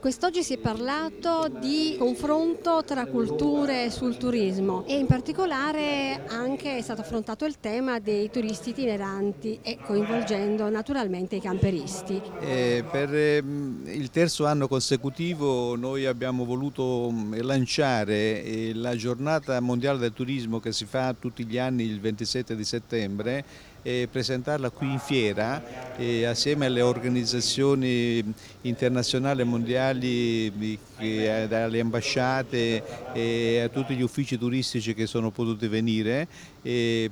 Quest'oggi 0.00 0.44
si 0.44 0.54
è 0.54 0.58
parlato 0.58 1.50
di 1.60 1.96
confronto 1.98 2.84
tra 2.86 3.06
culture 3.06 3.90
sul 3.90 4.16
turismo 4.16 4.84
e 4.86 4.96
in 4.96 5.06
particolare 5.06 6.24
anche 6.28 6.76
è 6.76 6.82
stato 6.82 7.00
affrontato 7.00 7.44
il 7.44 7.58
tema 7.58 7.98
dei 7.98 8.30
turisti 8.30 8.70
itineranti 8.70 9.58
e 9.60 9.76
coinvolgendo 9.84 10.68
naturalmente 10.68 11.34
i 11.34 11.40
camperisti. 11.40 12.22
Eh, 12.40 12.84
per 12.88 13.12
eh, 13.12 13.38
il 13.38 14.10
terzo 14.10 14.46
anno 14.46 14.68
consecutivo 14.68 15.74
noi 15.74 16.06
abbiamo 16.06 16.44
voluto 16.44 17.10
mm, 17.10 17.34
lanciare 17.40 18.44
eh, 18.44 18.72
la 18.74 18.94
giornata 18.94 19.58
mondiale 19.58 19.98
del 19.98 20.12
turismo 20.12 20.60
che 20.60 20.70
si 20.70 20.84
fa 20.84 21.12
tutti 21.18 21.44
gli 21.44 21.58
anni 21.58 21.82
il 21.82 21.98
27 21.98 22.54
di 22.54 22.64
settembre 22.64 23.44
e 23.88 24.06
presentarla 24.10 24.68
qui 24.68 24.92
in 24.92 24.98
fiera 24.98 25.86
assieme 26.26 26.66
alle 26.66 26.80
organizzazioni 26.80 28.22
internazionali 28.60 29.40
e 29.40 29.44
mondiali, 29.44 30.78
alle 30.98 31.80
ambasciate 31.80 32.82
e 33.12 33.60
a 33.60 33.68
tutti 33.68 33.96
gli 33.96 34.02
uffici 34.02 34.38
turistici 34.38 34.94
che 34.94 35.06
sono 35.06 35.30
potuti 35.30 35.66
venire 35.66 36.28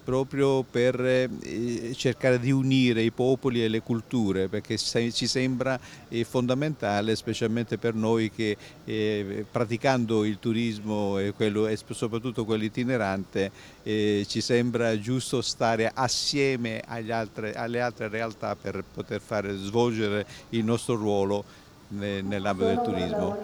proprio 0.05 0.63
per 0.63 1.01
eh, 1.01 1.95
cercare 1.97 2.39
di 2.39 2.51
unire 2.51 3.01
i 3.01 3.11
popoli 3.11 3.65
e 3.65 3.69
le 3.69 3.81
culture 3.81 4.49
perché 4.49 4.77
ci 4.77 5.27
sembra 5.27 5.79
eh, 6.09 6.25
fondamentale 6.25 7.17
specialmente 7.17 7.79
per 7.79 7.95
noi 7.95 8.31
che 8.31 8.57
eh, 8.85 9.47
praticando 9.51 10.25
il 10.25 10.39
turismo 10.39 11.19
e, 11.19 11.33
quello, 11.33 11.69
e 11.69 11.79
soprattutto 11.91 12.45
quello 12.45 12.65
itinerante 12.65 13.75
ci 13.87 14.41
sembra 14.41 14.99
giusto 14.99 15.41
stare 15.41 15.89
assieme 15.95 16.66
altre, 17.09 17.55
alle 17.55 17.81
altre 17.81 18.09
realtà 18.09 18.57
per 18.57 18.85
poter 18.93 19.21
fare 19.21 19.55
svolgere 19.57 20.27
il 20.51 20.65
nostro 20.65 20.97
ruolo 20.97 21.45
nell'ambito 21.89 22.67
del 22.67 22.81
turismo. 22.83 23.37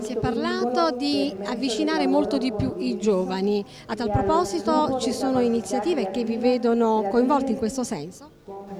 Si 0.00 0.12
è 0.12 0.16
parlato 0.18 0.94
di 0.96 1.34
avvicinare 1.44 2.06
molto 2.06 2.36
di 2.36 2.52
più 2.52 2.74
i 2.78 2.98
giovani, 2.98 3.64
a 3.86 3.94
tal 3.94 4.10
proposito 4.10 4.98
ci 5.00 5.12
sono 5.12 5.40
iniziative 5.40 6.10
che 6.10 6.24
vi 6.24 6.36
vedono 6.36 7.08
coinvolti 7.10 7.52
in 7.52 7.58
questo 7.58 7.82
senso? 7.82 8.30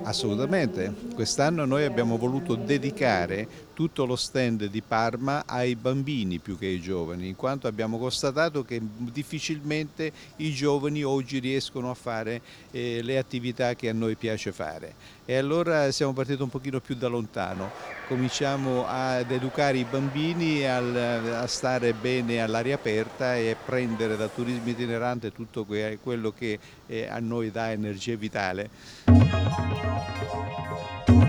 Assolutamente, 0.03 0.93
quest'anno 1.15 1.65
noi 1.65 1.85
abbiamo 1.85 2.19
voluto 2.19 2.55
dedicare 2.55 3.49
tutto 3.73 4.05
lo 4.05 4.17
stand 4.17 4.67
di 4.67 4.83
Parma 4.83 5.45
ai 5.47 5.75
bambini 5.75 6.39
più 6.39 6.59
che 6.59 6.67
ai 6.67 6.81
giovani, 6.81 7.29
in 7.29 7.37
quanto 7.37 7.67
abbiamo 7.67 7.99
constatato 7.99 8.63
che 8.63 8.81
difficilmente 8.81 10.13
i 10.37 10.53
giovani 10.53 11.03
oggi 11.03 11.39
riescono 11.39 11.91
a 11.91 11.95
fare 11.95 12.41
eh, 12.71 13.01
le 13.03 13.19
attività 13.19 13.75
che 13.75 13.89
a 13.89 13.95
noi 13.95 14.15
piace 14.15 14.53
fare. 14.53 14.95
E 15.25 15.37
allora 15.37 15.91
siamo 15.91 16.13
partiti 16.13 16.43
un 16.43 16.51
pochino 16.51 16.81
più 16.81 16.95
da 16.95 17.09
lontano, 17.09 17.71
cominciamo 18.07 18.85
ad 18.87 19.31
educare 19.31 19.79
i 19.79 19.87
bambini 19.89 20.69
al, 20.69 20.95
a 21.33 21.47
stare 21.47 21.95
bene 21.95 22.43
all'aria 22.43 22.75
aperta 22.75 23.35
e 23.35 23.57
prendere 23.65 24.17
dal 24.17 24.33
turismo 24.33 24.69
itinerante 24.69 25.33
tutto 25.33 25.65
quello 25.65 26.33
che 26.33 26.59
eh, 26.87 27.09
a 27.09 27.19
noi 27.19 27.51
dà 27.51 27.73
energia 27.73 28.15
vitale. 28.15 29.54
Thank 29.57 31.09
you. 31.09 31.24